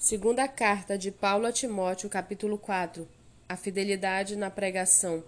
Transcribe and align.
Segunda 0.00 0.48
carta 0.48 0.96
de 0.96 1.10
Paulo 1.10 1.44
a 1.44 1.52
Timóteo, 1.52 2.08
capítulo 2.08 2.56
4. 2.56 3.06
A 3.46 3.54
fidelidade 3.54 4.34
na 4.34 4.48
pregação. 4.48 5.22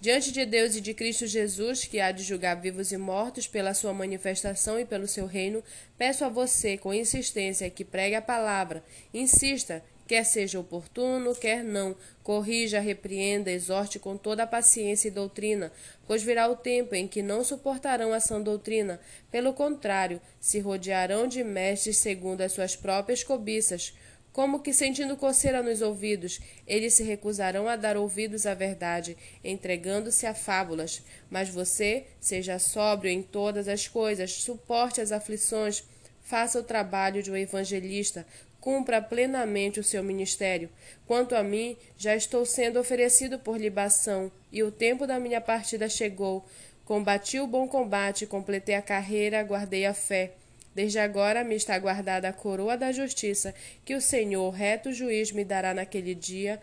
Diante 0.00 0.32
de 0.32 0.46
Deus 0.46 0.74
e 0.74 0.80
de 0.80 0.94
Cristo 0.94 1.26
Jesus, 1.26 1.84
que 1.84 2.00
há 2.00 2.10
de 2.12 2.22
julgar 2.22 2.54
vivos 2.54 2.92
e 2.92 2.96
mortos 2.96 3.46
pela 3.46 3.74
sua 3.74 3.92
manifestação 3.92 4.80
e 4.80 4.86
pelo 4.86 5.06
seu 5.06 5.26
reino, 5.26 5.62
peço 5.98 6.24
a 6.24 6.30
você, 6.30 6.78
com 6.78 6.94
insistência, 6.94 7.68
que 7.68 7.84
pregue 7.84 8.14
a 8.14 8.22
palavra. 8.22 8.82
Insista, 9.12 9.84
quer 10.06 10.24
seja 10.24 10.60
oportuno, 10.60 11.34
quer 11.34 11.64
não, 11.64 11.96
corrija, 12.22 12.80
repreenda, 12.80 13.50
exorte 13.50 13.98
com 13.98 14.16
toda 14.16 14.44
a 14.44 14.46
paciência 14.46 15.08
e 15.08 15.10
doutrina, 15.10 15.72
pois 16.06 16.22
virá 16.22 16.48
o 16.48 16.56
tempo 16.56 16.94
em 16.94 17.08
que 17.08 17.22
não 17.22 17.42
suportarão 17.42 18.12
a 18.12 18.20
sã 18.20 18.40
doutrina, 18.40 19.00
pelo 19.30 19.52
contrário, 19.52 20.20
se 20.40 20.60
rodearão 20.60 21.26
de 21.26 21.42
mestres 21.42 21.98
segundo 21.98 22.40
as 22.40 22.52
suas 22.52 22.76
próprias 22.76 23.24
cobiças, 23.24 23.92
como 24.36 24.60
que 24.60 24.74
sentindo 24.74 25.16
coceira 25.16 25.62
nos 25.62 25.80
ouvidos, 25.80 26.40
eles 26.66 26.92
se 26.92 27.02
recusarão 27.02 27.66
a 27.66 27.74
dar 27.74 27.96
ouvidos 27.96 28.44
à 28.44 28.52
verdade, 28.52 29.16
entregando-se 29.42 30.26
a 30.26 30.34
fábulas. 30.34 31.02
Mas 31.30 31.48
você, 31.48 32.04
seja 32.20 32.58
sóbrio 32.58 33.10
em 33.10 33.22
todas 33.22 33.66
as 33.66 33.88
coisas, 33.88 34.30
suporte 34.32 35.00
as 35.00 35.10
aflições, 35.10 35.84
faça 36.20 36.58
o 36.58 36.62
trabalho 36.62 37.22
de 37.22 37.30
um 37.30 37.36
evangelista, 37.36 38.26
cumpra 38.66 39.00
plenamente 39.00 39.78
o 39.78 39.84
seu 39.84 40.02
ministério. 40.02 40.68
Quanto 41.06 41.36
a 41.36 41.42
mim, 41.44 41.76
já 41.96 42.16
estou 42.16 42.44
sendo 42.44 42.80
oferecido 42.80 43.38
por 43.38 43.60
libação, 43.60 44.28
e 44.50 44.60
o 44.60 44.72
tempo 44.72 45.06
da 45.06 45.20
minha 45.20 45.40
partida 45.40 45.88
chegou. 45.88 46.44
Combati 46.84 47.38
o 47.38 47.46
bom 47.46 47.68
combate, 47.68 48.26
completei 48.26 48.74
a 48.74 48.82
carreira, 48.82 49.40
guardei 49.44 49.86
a 49.86 49.94
fé. 49.94 50.32
Desde 50.74 50.98
agora 50.98 51.44
me 51.44 51.54
está 51.54 51.78
guardada 51.78 52.28
a 52.28 52.32
coroa 52.32 52.76
da 52.76 52.90
justiça, 52.90 53.54
que 53.84 53.94
o 53.94 54.00
Senhor, 54.00 54.50
reto 54.50 54.92
juiz, 54.92 55.30
me 55.30 55.44
dará 55.44 55.72
naquele 55.72 56.12
dia, 56.12 56.60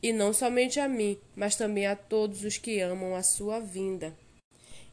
e 0.00 0.12
não 0.12 0.32
somente 0.32 0.78
a 0.78 0.86
mim, 0.86 1.18
mas 1.34 1.56
também 1.56 1.84
a 1.84 1.96
todos 1.96 2.44
os 2.44 2.58
que 2.58 2.78
amam 2.78 3.16
a 3.16 3.24
sua 3.24 3.58
vinda. 3.58 4.14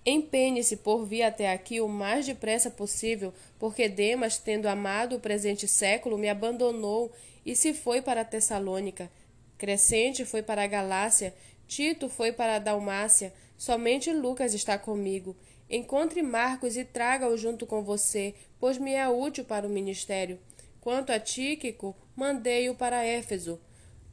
Empenhe-se 0.10 0.78
por 0.78 1.06
vir 1.06 1.24
até 1.24 1.52
aqui 1.52 1.82
o 1.82 1.88
mais 1.90 2.26
depressa 2.26 2.72
possível, 2.72 3.34
porque 3.60 3.90
Demas, 3.90 4.38
tendo 4.38 4.66
amado 4.68 5.18
o 5.18 5.20
presente 5.20 5.68
século, 5.68 6.18
me 6.18 6.30
abandonou 6.30 7.12
e 7.46 7.54
se 7.54 7.74
foi 7.74 8.02
para 8.02 8.24
Tessalônica. 8.24 9.12
Crescente 9.58 10.24
foi 10.24 10.42
para 10.42 10.64
a 10.64 10.68
Galácia, 10.68 11.36
Tito 11.68 12.08
foi 12.08 12.32
para 12.32 12.56
a 12.56 12.60
Dalmácia, 12.60 13.34
somente 13.58 14.14
Lucas 14.14 14.54
está 14.54 14.78
comigo. 14.78 15.36
Encontre 15.70 16.22
Marcos 16.22 16.78
e 16.78 16.86
traga-o 16.86 17.36
junto 17.36 17.68
com 17.68 17.84
você, 17.84 18.34
pois 18.62 18.78
me 18.78 18.94
é 18.94 19.10
útil 19.10 19.44
para 19.44 19.68
o 19.68 19.70
ministério. 19.70 20.40
Quanto 20.80 21.12
a 21.12 21.20
Tíquico, 21.20 21.94
mandei-o 22.16 22.74
para 22.74 23.04
Éfeso. 23.04 23.60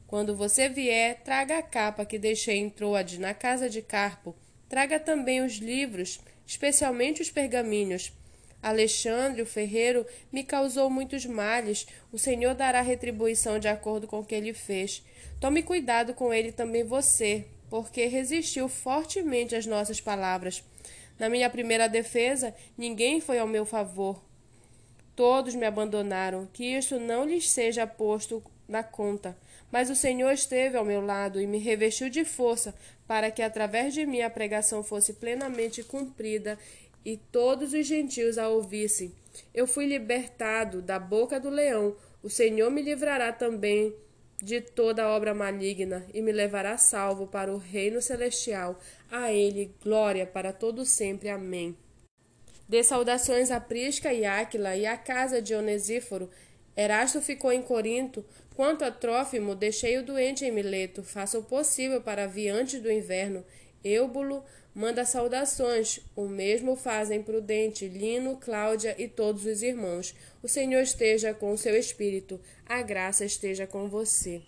Quando 0.07 0.35
você 0.35 0.67
vier, 0.67 1.21
traga 1.23 1.57
a 1.57 1.63
capa 1.63 2.03
que 2.03 2.19
deixei 2.19 2.57
em 2.57 2.69
Troade, 2.69 3.17
na 3.17 3.33
casa 3.33 3.69
de 3.69 3.81
Carpo. 3.81 4.35
Traga 4.67 4.99
também 4.99 5.41
os 5.41 5.53
livros, 5.53 6.19
especialmente 6.45 7.21
os 7.21 7.29
pergaminhos. 7.29 8.11
Alexandre, 8.61 9.43
o 9.43 9.45
ferreiro, 9.45 10.05
me 10.31 10.43
causou 10.43 10.89
muitos 10.89 11.25
males. 11.25 11.85
O 12.11 12.17
Senhor 12.17 12.55
dará 12.55 12.81
retribuição 12.81 13.59
de 13.59 13.67
acordo 13.67 14.07
com 14.07 14.19
o 14.19 14.25
que 14.25 14.33
ele 14.33 14.53
fez. 14.53 15.03
Tome 15.39 15.61
cuidado 15.61 16.13
com 16.15 16.33
ele 16.33 16.51
também 16.51 16.83
você, 16.83 17.45
porque 17.69 18.07
resistiu 18.07 18.67
fortemente 18.67 19.55
às 19.55 19.67
nossas 19.67 20.01
palavras. 20.01 20.63
Na 21.19 21.29
minha 21.29 21.49
primeira 21.49 21.87
defesa, 21.87 22.55
ninguém 22.77 23.21
foi 23.21 23.37
ao 23.37 23.47
meu 23.47 23.65
favor. 23.65 24.23
Todos 25.15 25.55
me 25.55 25.65
abandonaram, 25.65 26.47
que 26.51 26.75
isto 26.75 26.99
não 26.99 27.23
lhes 27.23 27.49
seja 27.49 27.85
posto 27.87 28.43
na 28.67 28.83
conta. 28.83 29.37
Mas 29.71 29.89
o 29.89 29.95
Senhor 29.95 30.31
esteve 30.31 30.77
ao 30.77 30.85
meu 30.85 31.01
lado 31.01 31.39
e 31.39 31.47
me 31.47 31.57
revestiu 31.57 32.09
de 32.09 32.23
força, 32.23 32.73
para 33.07 33.29
que 33.31 33.41
através 33.41 33.93
de 33.93 34.05
mim 34.05 34.21
a 34.21 34.29
pregação 34.29 34.83
fosse 34.83 35.13
plenamente 35.13 35.83
cumprida 35.83 36.57
e 37.03 37.17
todos 37.17 37.73
os 37.73 37.85
gentios 37.85 38.37
a 38.37 38.49
ouvissem. 38.49 39.13
Eu 39.53 39.67
fui 39.67 39.85
libertado 39.85 40.81
da 40.81 40.97
boca 40.97 41.39
do 41.39 41.49
leão. 41.49 41.95
O 42.23 42.29
Senhor 42.29 42.71
me 42.71 42.81
livrará 42.81 43.31
também 43.31 43.93
de 44.41 44.59
toda 44.59 45.07
obra 45.09 45.33
maligna 45.33 46.05
e 46.13 46.21
me 46.21 46.31
levará 46.31 46.77
salvo 46.77 47.27
para 47.27 47.53
o 47.53 47.57
reino 47.57 48.01
celestial. 48.01 48.79
A 49.11 49.31
ele 49.31 49.73
glória 49.83 50.25
para 50.25 50.51
todo 50.51 50.85
sempre. 50.85 51.29
Amém. 51.29 51.77
Dê 52.67 52.83
saudações 52.83 53.51
a 53.51 53.59
Prisca 53.59 54.11
e 54.11 54.25
Áquila 54.25 54.75
e 54.75 54.85
à 54.85 54.97
casa 54.97 55.41
de 55.41 55.53
Onesíforo. 55.53 56.29
Erasto 56.75 57.21
ficou 57.21 57.51
em 57.51 57.61
Corinto. 57.61 58.25
Quanto 58.55 58.83
a 58.83 58.91
Trófimo, 58.91 59.55
deixei 59.55 59.97
o 59.97 60.03
doente 60.03 60.45
em 60.45 60.51
Mileto. 60.51 61.03
Faça 61.03 61.39
o 61.39 61.43
possível 61.43 62.01
para 62.01 62.27
vir 62.27 62.49
antes 62.49 62.81
do 62.81 62.91
inverno. 62.91 63.45
Eubulo 63.83 64.43
manda 64.73 65.05
saudações. 65.05 65.99
O 66.15 66.27
mesmo 66.27 66.75
fazem 66.75 67.23
Prudente, 67.23 67.87
Lino, 67.87 68.37
Cláudia 68.37 68.95
e 68.97 69.07
todos 69.07 69.45
os 69.45 69.61
irmãos. 69.61 70.15
O 70.43 70.47
Senhor 70.47 70.81
esteja 70.81 71.33
com 71.33 71.51
o 71.51 71.57
seu 71.57 71.75
espírito. 71.77 72.39
A 72.65 72.81
graça 72.81 73.23
esteja 73.23 73.65
com 73.65 73.87
você. 73.87 74.41